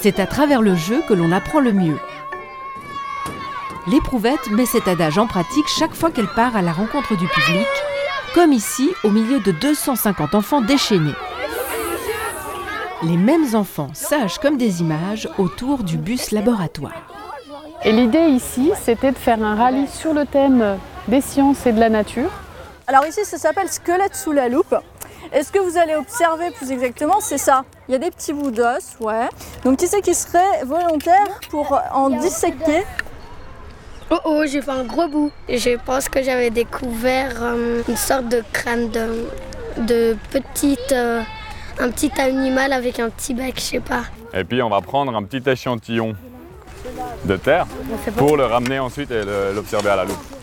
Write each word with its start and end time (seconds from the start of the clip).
C'est 0.00 0.20
à 0.20 0.26
travers 0.26 0.62
le 0.62 0.76
jeu 0.76 1.02
que 1.08 1.12
l'on 1.12 1.32
apprend 1.32 1.60
le 1.60 1.72
mieux. 1.72 1.98
L'éprouvette 3.88 4.50
met 4.50 4.66
cet 4.66 4.86
adage 4.86 5.18
en 5.18 5.26
pratique 5.26 5.66
chaque 5.66 5.94
fois 5.94 6.10
qu'elle 6.10 6.28
part 6.28 6.56
à 6.56 6.62
la 6.62 6.72
rencontre 6.72 7.16
du 7.16 7.26
public, 7.26 7.66
comme 8.34 8.52
ici 8.52 8.90
au 9.02 9.10
milieu 9.10 9.40
de 9.40 9.50
250 9.50 10.34
enfants 10.34 10.60
déchaînés. 10.60 11.14
Les 13.02 13.16
mêmes 13.16 13.54
enfants, 13.54 13.90
sages 13.92 14.38
comme 14.38 14.56
des 14.56 14.82
images, 14.82 15.28
autour 15.36 15.82
du 15.82 15.96
bus 15.96 16.30
laboratoire. 16.30 17.07
Et 17.84 17.92
l'idée 17.92 18.26
ici, 18.28 18.72
c'était 18.82 19.12
de 19.12 19.18
faire 19.18 19.42
un 19.42 19.54
rallye 19.54 19.86
sur 19.86 20.12
le 20.12 20.26
thème 20.26 20.78
des 21.06 21.20
sciences 21.20 21.64
et 21.66 21.72
de 21.72 21.80
la 21.80 21.88
nature. 21.88 22.30
Alors 22.86 23.06
ici, 23.06 23.20
ça 23.24 23.38
s'appelle 23.38 23.68
squelette 23.68 24.16
sous 24.16 24.32
la 24.32 24.48
loupe. 24.48 24.74
Et 25.32 25.42
ce 25.42 25.52
que 25.52 25.58
vous 25.58 25.76
allez 25.76 25.94
observer 25.94 26.50
plus 26.50 26.72
exactement, 26.72 27.20
c'est 27.20 27.38
ça. 27.38 27.64
Il 27.88 27.92
y 27.92 27.94
a 27.94 27.98
des 27.98 28.10
petits 28.10 28.32
bouts 28.32 28.50
d'os, 28.50 28.96
ouais. 29.00 29.28
Donc 29.64 29.78
qui 29.78 29.86
c'est 29.86 30.00
qui 30.00 30.14
serait 30.14 30.64
volontaire 30.64 31.38
pour 31.50 31.78
en 31.92 32.10
disséquer 32.10 32.84
Oh 34.10 34.16
oh, 34.24 34.42
j'ai 34.46 34.62
fait 34.62 34.70
un 34.70 34.84
gros 34.84 35.06
bout. 35.06 35.30
Je 35.48 35.76
pense 35.76 36.08
que 36.08 36.22
j'avais 36.22 36.48
découvert 36.48 37.42
euh, 37.42 37.82
une 37.86 37.96
sorte 37.96 38.28
de 38.28 38.42
crâne 38.52 38.88
de, 38.88 39.26
de 39.82 40.16
petite, 40.30 40.92
euh, 40.92 41.20
un 41.78 41.90
petit 41.90 42.10
animal 42.18 42.72
avec 42.72 43.00
un 43.00 43.10
petit 43.10 43.34
bec, 43.34 43.56
je 43.56 43.60
sais 43.60 43.80
pas. 43.80 44.04
Et 44.32 44.44
puis 44.44 44.62
on 44.62 44.70
va 44.70 44.80
prendre 44.80 45.14
un 45.14 45.22
petit 45.24 45.46
échantillon 45.48 46.16
de 47.24 47.36
terre 47.36 47.66
pour 48.16 48.36
le 48.36 48.44
ramener 48.44 48.78
ensuite 48.78 49.10
et 49.10 49.22
l'observer 49.54 49.90
à 49.90 49.96
la 49.96 50.04
loupe. 50.04 50.38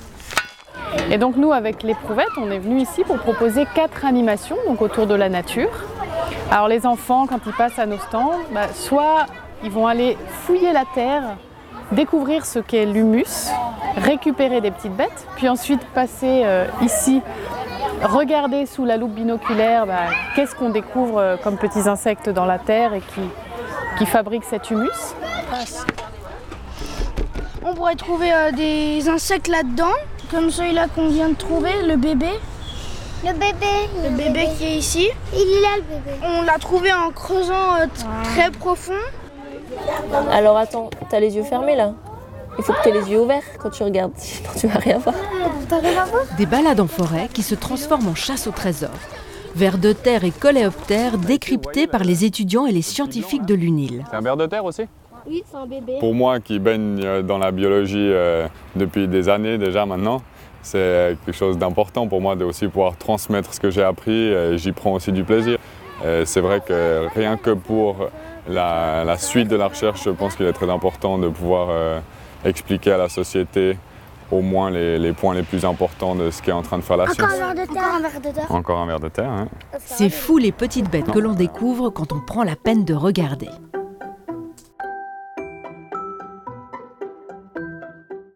Et 1.12 1.18
donc 1.18 1.36
nous, 1.36 1.52
avec 1.52 1.84
l'éprouvette, 1.84 2.30
on 2.38 2.50
est 2.50 2.60
venu 2.60 2.80
ici 2.82 3.04
pour 3.04 3.18
proposer 3.18 3.68
quatre 3.76 4.05
animations 4.05 4.58
donc 4.68 4.82
autour 4.82 5.08
de 5.08 5.16
la 5.16 5.30
nature. 5.30 5.72
Alors 6.52 6.68
les 6.68 6.86
enfants, 6.86 7.27
quand 7.27 7.40
ils 7.46 7.54
passent 7.54 7.80
à 7.80 7.86
nos 7.86 7.98
stands, 7.98 8.40
bah, 8.54 8.68
soit 8.74 9.26
ils 9.64 9.72
vont 9.72 9.88
aller 9.88 10.18
fouiller 10.46 10.74
la 10.74 10.84
terre, 10.94 11.38
découvrir 11.91 12.46
ce 12.46 12.60
qu'est 12.60 12.86
l'humus, 12.86 13.49
récupérer 13.98 14.62
des 14.62 14.71
petites 14.71 14.96
bêtes, 14.96 15.27
puis 15.36 15.49
ensuite 15.49 15.84
passer 15.94 16.44
euh, 16.46 16.66
ici, 16.82 17.21
regarder 18.04 18.66
sous 18.66 18.86
la 18.86 18.98
loupe 18.98 19.14
binoculaire 19.14 19.86
bah, 19.86 20.08
qu'est-ce 20.36 20.55
qu'on 20.55 20.70
découvre 20.70 21.20
euh, 21.20 21.38
comme 21.38 21.58
petits 21.58 21.88
insectes 21.88 22.30
dans 22.30 22.46
la 22.46 22.60
terre 22.60 22.94
et 22.94 23.02
qui, 23.02 23.21
qui 23.98 24.05
fabriquent 24.05 24.44
cet 24.44 24.70
humus. 24.71 25.16
On 27.68 27.74
pourrait 27.74 27.96
trouver 27.96 28.32
euh, 28.32 28.52
des 28.52 29.10
insectes 29.10 29.48
là-dedans, 29.48 29.96
comme 30.30 30.52
celui-là 30.52 30.88
qu'on 30.88 31.10
vient 31.10 31.30
de 31.30 31.34
trouver, 31.35 31.71
le 31.82 31.96
bébé. 31.96 32.30
Le 33.26 33.34
bébé. 33.34 33.90
Le 34.04 34.16
bébé 34.16 34.49
qui 34.55 34.66
est 34.66 34.77
ici. 34.77 35.10
Il 35.34 35.40
est 35.40 35.62
là 35.62 35.77
le 35.77 35.82
bébé. 35.82 36.18
On 36.21 36.43
l'a 36.43 36.60
trouvé 36.60 36.93
en 36.93 37.10
creusant 37.10 37.77
euh, 37.77 37.88
très 38.24 38.52
profond. 38.52 38.93
Alors 40.32 40.58
attends, 40.58 40.91
t'as 41.10 41.20
les 41.20 41.36
yeux 41.38 41.43
fermés 41.43 41.76
là 41.76 41.93
Il 42.60 42.63
faut 42.63 42.71
que 42.71 42.84
t'aies 42.84 42.91
les 42.91 43.10
yeux 43.10 43.21
ouverts 43.21 43.41
quand 43.58 43.71
tu 43.71 43.82
regardes, 43.82 44.13
sinon 44.18 44.49
tu 44.55 44.68
vas 44.68 44.77
rien 44.77 44.99
voir. 44.99 45.16
T'arrives 45.68 45.98
à 45.98 46.05
voir? 46.05 46.21
Des 46.38 46.46
balades 46.46 46.80
en 46.80 46.88
forêt 46.88 47.30
qui 47.34 47.41
se 47.41 47.55
transforment 47.55 48.10
en 48.10 48.16
chasse 48.16 48.46
au 48.46 48.52
trésor. 48.52 48.91
Vers 49.55 49.80
de 49.80 49.91
terre 49.91 50.24
et 50.24 50.32
coléoptères 50.32 51.18
décryptés 51.18 51.88
par 51.88 52.04
les 52.04 52.26
étudiants 52.26 52.68
et 52.68 52.71
les 52.71 52.84
scientifiques 52.84 53.46
de 53.46 53.55
l'UNIL. 53.55 54.04
C'est 54.12 54.18
un 54.18 54.21
ver 54.21 54.38
de 54.38 54.46
terre 54.46 54.66
aussi? 54.66 54.84
Oui, 55.27 55.43
c'est 55.49 55.57
un 55.57 55.65
bébé. 55.65 55.98
Pour 55.99 56.13
moi 56.13 56.40
qui 56.40 56.59
baigne 56.59 57.01
euh, 57.04 57.21
dans 57.21 57.37
la 57.37 57.51
biologie 57.51 57.98
euh, 58.12 58.48
depuis 58.76 59.07
des 59.07 59.27
années 59.29 59.57
déjà 59.57 59.85
maintenant, 59.85 60.21
c'est 60.62 61.15
quelque 61.26 61.35
chose 61.35 61.57
d'important 61.57 62.07
pour 62.07 62.21
moi 62.21 62.35
de 62.35 62.43
aussi 62.45 62.68
pouvoir 62.68 62.98
transmettre 62.98 63.53
ce 63.53 63.59
que 63.59 63.70
j'ai 63.70 63.84
appris 63.84 64.29
et 64.31 64.57
j'y 64.57 64.72
prends 64.72 64.94
aussi 64.94 65.12
du 65.12 65.23
plaisir. 65.23 65.57
Euh, 66.03 66.23
C'est 66.25 66.41
vrai 66.41 66.59
que 66.66 67.07
rien 67.16 67.38
que 67.38 67.51
pour 67.51 68.09
la, 68.50 69.03
la 69.03 69.18
suite 69.18 69.47
de 69.47 69.56
la 69.56 69.68
recherche, 69.68 70.03
je 70.03 70.09
pense 70.09 70.35
qu'il 70.35 70.46
est 70.46 70.53
très 70.53 70.69
important 70.69 71.18
de 71.18 71.30
pouvoir 71.30 71.68
euh, 71.69 72.00
expliquer 72.44 72.91
à 72.94 72.97
la 72.97 73.09
société 73.09 73.78
au 74.31 74.41
moins 74.41 74.72
les, 74.72 74.97
les 74.97 75.14
points 75.14 75.35
les 75.35 75.44
plus 75.44 75.66
importants 75.66 76.16
de 76.16 76.31
ce 76.31 76.41
qui 76.41 76.50
est 76.50 76.53
en 76.53 76.64
train 76.64 76.78
de 76.80 76.84
faire 76.84 76.97
la 76.97 77.03
Encore 77.03 77.16
science. 77.16 77.31
un 77.34 77.53
verre 77.53 77.68
de 77.68 77.72
terre. 77.74 77.84
Encore 77.84 77.94
un 77.94 78.02
verre 78.02 78.19
de 78.22 78.30
terre. 78.31 78.52
Encore 78.52 78.80
un 78.80 78.85
ver 78.88 79.00
de 79.00 79.09
terre. 79.09 79.30
hein. 79.31 79.47
C'est 79.80 80.09
fou 80.09 80.38
les 80.40 80.52
petites 80.52 80.90
bêtes 80.90 81.12
que 81.12 81.19
l'on 81.19 81.34
découvre 81.34 81.91
quand 81.91 82.12
on 82.12 82.19
prend 82.25 82.44
la 82.44 82.56
peine 82.56 82.85
de 82.85 82.96
regarder. 82.96 83.50